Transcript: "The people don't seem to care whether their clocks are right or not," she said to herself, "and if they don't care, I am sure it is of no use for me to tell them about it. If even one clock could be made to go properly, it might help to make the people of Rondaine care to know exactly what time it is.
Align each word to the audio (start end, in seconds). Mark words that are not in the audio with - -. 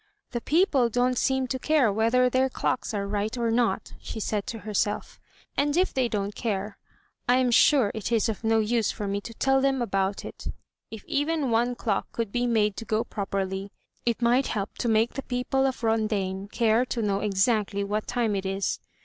"The 0.31 0.41
people 0.41 0.89
don't 0.89 1.15
seem 1.15 1.45
to 1.49 1.59
care 1.59 1.93
whether 1.93 2.27
their 2.27 2.49
clocks 2.49 2.91
are 2.91 3.05
right 3.07 3.37
or 3.37 3.51
not," 3.51 3.93
she 3.99 4.19
said 4.19 4.47
to 4.47 4.57
herself, 4.65 5.19
"and 5.55 5.77
if 5.77 5.93
they 5.93 6.07
don't 6.07 6.33
care, 6.33 6.79
I 7.29 7.35
am 7.35 7.51
sure 7.51 7.91
it 7.93 8.11
is 8.11 8.27
of 8.27 8.43
no 8.43 8.57
use 8.57 8.89
for 8.89 9.07
me 9.07 9.21
to 9.21 9.33
tell 9.35 9.61
them 9.61 9.79
about 9.79 10.25
it. 10.25 10.47
If 10.89 11.05
even 11.05 11.51
one 11.51 11.75
clock 11.75 12.11
could 12.13 12.31
be 12.31 12.47
made 12.47 12.77
to 12.77 12.85
go 12.85 13.03
properly, 13.03 13.71
it 14.03 14.23
might 14.23 14.47
help 14.47 14.75
to 14.79 14.89
make 14.89 15.13
the 15.13 15.21
people 15.21 15.67
of 15.67 15.83
Rondaine 15.83 16.47
care 16.51 16.83
to 16.85 17.03
know 17.03 17.19
exactly 17.19 17.83
what 17.83 18.07
time 18.07 18.35
it 18.35 18.47
is. 18.47 18.79